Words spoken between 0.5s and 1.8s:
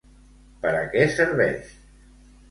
Per a què serveix?